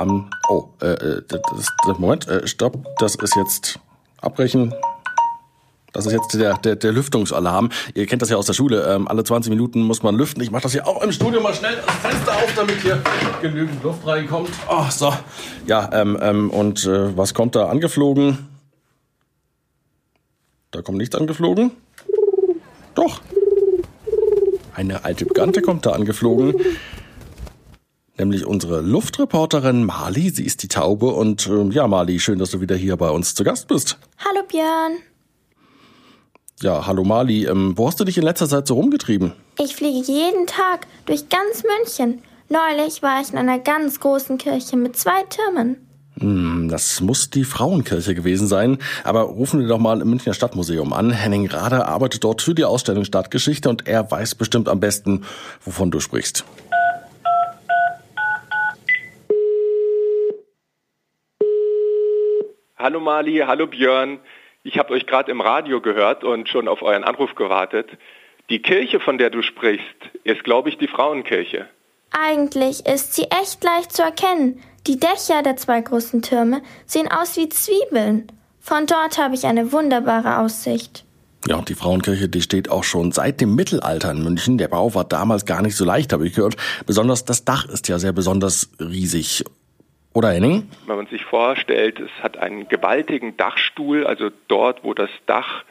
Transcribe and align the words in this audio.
am. 0.00 0.30
Oh, 0.48 0.68
äh, 0.80 0.86
äh 0.86 1.22
das, 1.28 1.40
das, 1.86 1.98
Moment, 1.98 2.26
äh, 2.28 2.46
stopp, 2.46 2.78
das 2.98 3.14
ist 3.16 3.36
jetzt 3.36 3.78
abbrechen. 4.20 4.74
Das 5.92 6.06
ist 6.06 6.12
jetzt 6.12 6.34
der, 6.34 6.56
der, 6.58 6.76
der 6.76 6.92
Lüftungsalarm. 6.92 7.70
Ihr 7.94 8.06
kennt 8.06 8.22
das 8.22 8.30
ja 8.30 8.36
aus 8.36 8.46
der 8.46 8.52
Schule. 8.52 8.84
Ähm, 8.94 9.08
alle 9.08 9.24
20 9.24 9.50
Minuten 9.50 9.82
muss 9.82 10.02
man 10.02 10.14
lüften. 10.14 10.40
Ich 10.42 10.50
mache 10.50 10.62
das 10.62 10.72
hier 10.72 10.86
auch 10.86 11.02
im 11.02 11.10
Studio 11.10 11.40
mal 11.40 11.52
schnell 11.52 11.76
das 11.84 11.96
Fenster 11.96 12.32
auf, 12.32 12.54
damit 12.54 12.80
hier 12.80 13.02
genügend 13.42 13.82
Luft 13.82 14.06
reinkommt. 14.06 14.50
Oh, 14.68 14.84
so. 14.88 15.12
Ja, 15.66 15.90
ähm, 15.92 16.16
ähm, 16.20 16.50
und 16.50 16.84
äh, 16.86 17.16
was 17.16 17.34
kommt 17.34 17.56
da 17.56 17.66
angeflogen? 17.66 18.38
Da 20.70 20.82
kommt 20.82 20.98
nichts 20.98 21.16
angeflogen. 21.16 21.72
Doch. 22.94 23.20
Eine 24.74 25.04
alte 25.04 25.26
Bekannte 25.26 25.60
kommt 25.60 25.86
da 25.86 25.90
angeflogen. 25.90 26.54
Nämlich 28.20 28.44
unsere 28.44 28.82
Luftreporterin 28.82 29.82
Mali. 29.82 30.28
Sie 30.28 30.44
ist 30.44 30.62
die 30.62 30.68
Taube. 30.68 31.06
Und 31.06 31.46
äh, 31.46 31.70
ja, 31.70 31.88
Mali, 31.88 32.20
schön, 32.20 32.38
dass 32.38 32.50
du 32.50 32.60
wieder 32.60 32.76
hier 32.76 32.98
bei 32.98 33.08
uns 33.08 33.34
zu 33.34 33.44
Gast 33.44 33.66
bist. 33.66 33.96
Hallo 34.18 34.44
Björn. 34.46 34.98
Ja, 36.60 36.86
hallo 36.86 37.02
Mali. 37.02 37.46
Ähm, 37.46 37.72
wo 37.76 37.86
hast 37.86 37.98
du 37.98 38.04
dich 38.04 38.18
in 38.18 38.24
letzter 38.24 38.46
Zeit 38.46 38.66
so 38.66 38.74
rumgetrieben? 38.74 39.32
Ich 39.58 39.74
fliege 39.74 40.12
jeden 40.12 40.46
Tag 40.46 40.86
durch 41.06 41.30
ganz 41.30 41.64
München. 41.64 42.20
Neulich 42.50 43.02
war 43.02 43.22
ich 43.22 43.32
in 43.32 43.38
einer 43.38 43.58
ganz 43.58 44.00
großen 44.00 44.36
Kirche 44.36 44.76
mit 44.76 44.98
zwei 44.98 45.22
Türmen. 45.22 45.76
Hm, 46.18 46.68
das 46.68 47.00
muss 47.00 47.30
die 47.30 47.44
Frauenkirche 47.44 48.14
gewesen 48.14 48.46
sein. 48.48 48.76
Aber 49.02 49.22
rufen 49.22 49.60
wir 49.60 49.66
doch 49.66 49.78
mal 49.78 50.02
im 50.02 50.10
Münchner 50.10 50.34
Stadtmuseum 50.34 50.92
an. 50.92 51.10
Henning 51.10 51.48
Rader 51.48 51.88
arbeitet 51.88 52.22
dort 52.22 52.42
für 52.42 52.54
die 52.54 52.66
Ausstellung 52.66 53.06
Stadtgeschichte 53.06 53.70
und 53.70 53.88
er 53.88 54.10
weiß 54.10 54.34
bestimmt 54.34 54.68
am 54.68 54.78
besten, 54.78 55.24
wovon 55.64 55.90
du 55.90 56.00
sprichst. 56.00 56.44
Hallo 62.80 62.98
Mali, 62.98 63.42
hallo 63.46 63.66
Björn. 63.66 64.20
Ich 64.62 64.78
habe 64.78 64.94
euch 64.94 65.06
gerade 65.06 65.30
im 65.30 65.42
Radio 65.42 65.82
gehört 65.82 66.24
und 66.24 66.48
schon 66.48 66.66
auf 66.66 66.80
euren 66.80 67.04
Anruf 67.04 67.34
gewartet. 67.34 67.90
Die 68.48 68.62
Kirche, 68.62 69.00
von 69.00 69.18
der 69.18 69.28
du 69.28 69.42
sprichst, 69.42 69.84
ist, 70.24 70.44
glaube 70.44 70.70
ich, 70.70 70.78
die 70.78 70.88
Frauenkirche. 70.88 71.68
Eigentlich 72.10 72.86
ist 72.86 73.14
sie 73.14 73.24
echt 73.24 73.62
leicht 73.62 73.92
zu 73.92 74.00
erkennen. 74.00 74.62
Die 74.86 74.98
Dächer 74.98 75.42
der 75.42 75.56
zwei 75.56 75.82
großen 75.82 76.22
Türme 76.22 76.62
sehen 76.86 77.08
aus 77.08 77.36
wie 77.36 77.50
Zwiebeln. 77.50 78.32
Von 78.60 78.86
dort 78.86 79.18
habe 79.18 79.34
ich 79.34 79.44
eine 79.44 79.72
wunderbare 79.72 80.38
Aussicht. 80.38 81.04
Ja, 81.48 81.56
und 81.56 81.68
die 81.68 81.74
Frauenkirche, 81.74 82.30
die 82.30 82.40
steht 82.40 82.70
auch 82.70 82.84
schon 82.84 83.12
seit 83.12 83.42
dem 83.42 83.54
Mittelalter 83.54 84.10
in 84.10 84.24
München. 84.24 84.56
Der 84.56 84.68
Bau 84.68 84.94
war 84.94 85.04
damals 85.04 85.44
gar 85.44 85.60
nicht 85.60 85.76
so 85.76 85.84
leicht, 85.84 86.14
habe 86.14 86.26
ich 86.26 86.34
gehört. 86.34 86.56
Besonders 86.86 87.26
das 87.26 87.44
Dach 87.44 87.66
ist 87.66 87.88
ja 87.88 87.98
sehr 87.98 88.12
besonders 88.12 88.70
riesig. 88.80 89.44
Oder 90.12 90.30
Henning? 90.30 90.68
Wenn 90.86 90.96
man 90.96 91.06
sich 91.06 91.24
vorstellt, 91.24 92.00
es 92.00 92.10
hat 92.22 92.36
einen 92.36 92.68
gewaltigen 92.68 93.36
Dachstuhl, 93.36 94.06
also 94.06 94.30
dort, 94.48 94.82
wo 94.82 94.92
das 94.92 95.10
Dach 95.26 95.64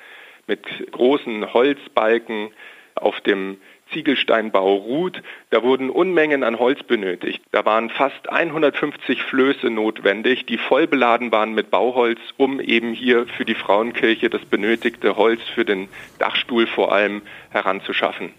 mit 0.47 0.65
großen 0.91 1.53
Holzbalken 1.53 2.49
auf 2.95 3.19
dem 3.21 3.57
Ziegelsteinbau 3.93 4.75
ruht, 4.75 5.21
da 5.49 5.63
wurden 5.63 5.89
Unmengen 5.89 6.43
an 6.43 6.59
Holz 6.59 6.83
benötigt. 6.83 7.41
Da 7.51 7.65
waren 7.65 7.89
fast 7.89 8.29
150 8.29 9.23
Flöße 9.23 9.69
notwendig, 9.69 10.45
die 10.45 10.57
voll 10.57 10.87
beladen 10.87 11.31
waren 11.31 11.53
mit 11.53 11.71
Bauholz, 11.71 12.19
um 12.37 12.59
eben 12.59 12.93
hier 12.93 13.25
für 13.27 13.45
die 13.45 13.55
Frauenkirche 13.55 14.29
das 14.29 14.45
benötigte 14.45 15.17
Holz 15.17 15.41
für 15.53 15.65
den 15.65 15.89
Dachstuhl 16.19 16.67
vor 16.67 16.91
allem 16.91 17.21
heranzuschaffen. 17.49 18.31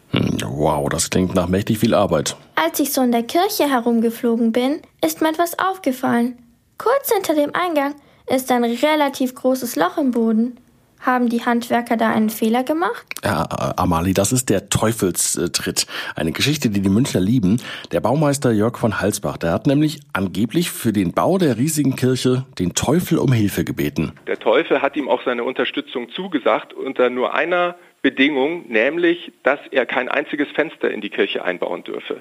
Wow, 0.45 0.89
das 0.89 1.11
klingt 1.11 1.34
nach 1.34 1.48
mächtig 1.48 1.78
viel 1.78 1.95
Arbeit. 1.95 2.37
Als 2.55 2.81
ich 2.81 2.93
so 2.93 3.03
in 3.03 3.12
der 3.12 3.23
Kirche 3.23 3.69
herumgeflogen 3.69 4.53
bin, 4.53 4.81
ist 5.05 5.21
mir 5.21 5.31
etwas 5.31 5.59
aufgefallen. 5.59 6.39
Kurz 6.78 7.12
hinter 7.12 7.34
dem 7.34 7.55
Eingang 7.55 7.95
ist 8.27 8.51
ein 8.53 8.65
relativ 8.65 9.34
großes 9.34 9.77
Loch 9.77 9.98
im 9.98 10.12
Boden. 10.12 10.59
Haben 11.01 11.31
die 11.31 11.45
Handwerker 11.45 11.97
da 11.97 12.11
einen 12.11 12.29
Fehler 12.29 12.62
gemacht? 12.62 13.06
Ja, 13.25 13.48
Amali, 13.77 14.12
das 14.12 14.33
ist 14.33 14.50
der 14.50 14.69
Teufelstritt. 14.69 15.87
Eine 16.15 16.33
Geschichte, 16.33 16.69
die 16.69 16.83
die 16.83 16.91
Münchner 16.91 17.21
lieben. 17.21 17.56
Der 17.91 18.00
Baumeister 18.00 18.53
Jörg 18.53 18.77
von 18.77 19.00
Halsbach, 19.00 19.39
der 19.39 19.53
hat 19.53 19.66
nämlich 19.66 20.00
angeblich 20.12 20.71
für 20.71 20.93
den 20.93 21.12
Bau 21.12 21.39
der 21.39 21.56
riesigen 21.56 21.97
Kirche 21.97 22.44
den 22.59 22.75
Teufel 22.75 23.19
um 23.19 23.33
Hilfe 23.33 23.65
gebeten. 23.65 24.12
Der 24.27 24.39
Teufel 24.39 24.83
hat 24.83 24.94
ihm 24.94 25.09
auch 25.09 25.22
seine 25.25 25.44
Unterstützung 25.44 26.10
zugesagt 26.10 26.75
unter 26.75 27.09
nur 27.09 27.33
einer 27.33 27.77
Bedingung, 28.03 28.69
nämlich, 28.69 29.33
dass 29.43 29.60
er 29.71 29.87
kein 29.87 30.09
einziges 30.09 30.49
Fenster 30.50 30.91
in 30.91 31.00
die 31.00 31.10
Kirche 31.10 31.44
einbauen 31.44 31.83
dürfe. 31.83 32.21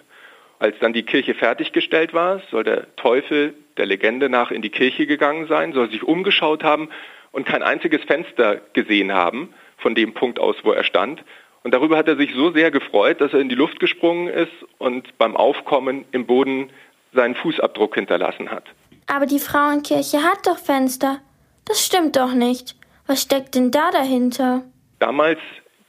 Als 0.59 0.75
dann 0.79 0.93
die 0.93 1.03
Kirche 1.03 1.35
fertiggestellt 1.35 2.13
war, 2.13 2.41
soll 2.51 2.63
der 2.63 2.95
Teufel 2.95 3.53
der 3.77 3.85
Legende 3.85 4.29
nach 4.29 4.51
in 4.51 4.61
die 4.61 4.69
Kirche 4.69 5.05
gegangen 5.05 5.47
sein, 5.47 5.71
soll 5.73 5.89
sich 5.89 6.03
umgeschaut 6.03 6.63
haben 6.63 6.89
und 7.31 7.45
kein 7.45 7.63
einziges 7.63 8.03
Fenster 8.03 8.61
gesehen 8.73 9.13
haben 9.13 9.53
von 9.77 9.95
dem 9.95 10.13
Punkt 10.13 10.39
aus, 10.39 10.55
wo 10.63 10.71
er 10.71 10.83
stand. 10.83 11.23
Und 11.63 11.73
darüber 11.73 11.97
hat 11.97 12.07
er 12.07 12.15
sich 12.15 12.33
so 12.33 12.51
sehr 12.51 12.71
gefreut, 12.71 13.21
dass 13.21 13.33
er 13.33 13.39
in 13.39 13.49
die 13.49 13.55
Luft 13.55 13.79
gesprungen 13.79 14.27
ist 14.27 14.51
und 14.77 15.17
beim 15.17 15.35
Aufkommen 15.35 16.05
im 16.11 16.25
Boden 16.25 16.69
seinen 17.13 17.35
Fußabdruck 17.35 17.95
hinterlassen 17.95 18.51
hat. 18.51 18.63
Aber 19.07 19.25
die 19.25 19.39
Frauenkirche 19.39 20.23
hat 20.23 20.45
doch 20.45 20.57
Fenster. 20.57 21.19
Das 21.65 21.85
stimmt 21.85 22.15
doch 22.15 22.33
nicht. 22.33 22.75
Was 23.07 23.21
steckt 23.21 23.55
denn 23.55 23.71
da 23.71 23.91
dahinter? 23.91 24.63
Damals 24.99 25.39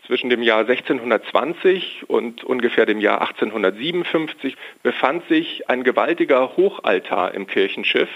zwischen 0.06 0.30
dem 0.30 0.42
Jahr 0.42 0.60
1620 0.60 2.08
und 2.08 2.42
ungefähr 2.42 2.86
dem 2.86 2.98
Jahr 2.98 3.20
1857 3.20 4.56
befand 4.82 5.26
sich 5.28 5.68
ein 5.68 5.84
gewaltiger 5.84 6.56
Hochaltar 6.56 7.32
im 7.34 7.46
Kirchenschiff 7.46 8.08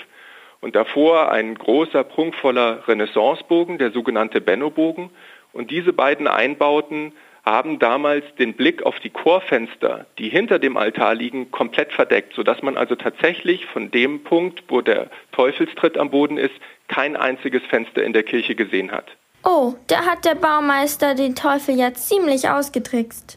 und 0.65 0.75
davor 0.75 1.31
ein 1.31 1.57
großer, 1.57 2.05
prunkvoller 2.05 2.89
Renaissancebogen, 2.89 3.77
der 3.77 3.91
sogenannte 3.91 4.41
Benno-Bogen. 4.41 5.11
Und 5.53 5.71
diese 5.71 5.93
beiden 5.93 6.27
Einbauten 6.27 7.13
haben 7.45 7.79
damals 7.79 8.25
den 8.39 8.55
Blick 8.55 8.83
auf 8.83 8.99
die 9.01 9.11
Chorfenster, 9.11 10.07
die 10.17 10.31
hinter 10.31 10.59
dem 10.59 10.79
Altar 10.79 11.17
liegen, 11.17 11.51
komplett 11.51 11.93
verdeckt, 11.93 12.33
sodass 12.35 12.63
man 12.63 12.79
also 12.79 12.95
tatsächlich 12.95 13.67
von 13.67 13.91
dem 13.91 14.25
Punkt, 14.25 14.65
wo 14.69 14.81
der 14.81 15.11
Teufelstritt 15.33 15.99
am 15.99 16.09
Boden 16.09 16.39
ist, 16.39 16.55
kein 16.89 17.15
einziges 17.15 17.63
Fenster 17.69 18.03
in 18.03 18.15
der 18.15 18.23
Kirche 18.23 18.55
gesehen 18.55 18.91
hat. 18.91 19.05
Oh, 19.45 19.75
da 19.89 20.07
hat 20.07 20.25
der 20.25 20.35
Baumeister 20.35 21.15
den 21.15 21.35
Teufel 21.35 21.79
ja 21.79 21.93
ziemlich 21.93 22.49
ausgetrickst. 22.49 23.37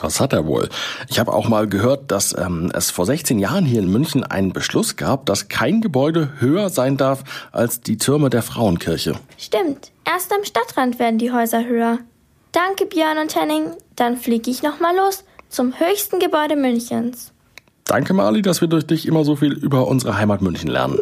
Das 0.00 0.20
hat 0.20 0.32
er 0.32 0.46
wohl. 0.46 0.68
Ich 1.08 1.18
habe 1.18 1.32
auch 1.32 1.48
mal 1.48 1.66
gehört, 1.66 2.10
dass 2.10 2.36
ähm, 2.36 2.70
es 2.74 2.90
vor 2.90 3.06
16 3.06 3.38
Jahren 3.38 3.64
hier 3.64 3.80
in 3.80 3.90
München 3.90 4.24
einen 4.24 4.52
Beschluss 4.52 4.96
gab, 4.96 5.26
dass 5.26 5.48
kein 5.48 5.80
Gebäude 5.80 6.32
höher 6.38 6.68
sein 6.68 6.96
darf 6.96 7.24
als 7.52 7.80
die 7.80 7.96
Türme 7.96 8.30
der 8.30 8.42
Frauenkirche. 8.42 9.14
Stimmt. 9.38 9.92
Erst 10.04 10.32
am 10.32 10.44
Stadtrand 10.44 10.98
werden 10.98 11.18
die 11.18 11.32
Häuser 11.32 11.64
höher. 11.64 11.98
Danke, 12.52 12.86
Björn 12.86 13.18
und 13.18 13.34
Henning. 13.34 13.72
Dann 13.96 14.16
fliege 14.16 14.50
ich 14.50 14.62
nochmal 14.62 14.94
los 14.96 15.24
zum 15.48 15.78
höchsten 15.78 16.18
Gebäude 16.18 16.56
Münchens. 16.56 17.32
Danke, 17.84 18.14
Mali, 18.14 18.42
dass 18.42 18.60
wir 18.60 18.68
durch 18.68 18.86
dich 18.86 19.06
immer 19.06 19.24
so 19.24 19.36
viel 19.36 19.52
über 19.52 19.86
unsere 19.86 20.16
Heimat 20.18 20.42
München 20.42 20.68
lernen. 20.68 20.98